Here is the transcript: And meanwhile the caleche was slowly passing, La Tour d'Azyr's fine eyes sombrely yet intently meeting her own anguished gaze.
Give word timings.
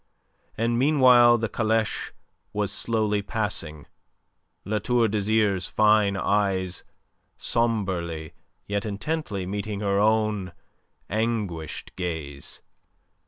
And 0.57 0.79
meanwhile 0.79 1.37
the 1.37 1.47
caleche 1.47 2.11
was 2.53 2.71
slowly 2.71 3.21
passing, 3.21 3.85
La 4.65 4.79
Tour 4.79 5.07
d'Azyr's 5.07 5.67
fine 5.67 6.17
eyes 6.17 6.83
sombrely 7.37 8.33
yet 8.65 8.83
intently 8.83 9.45
meeting 9.45 9.81
her 9.81 9.99
own 9.99 10.53
anguished 11.07 11.95
gaze. 11.95 12.63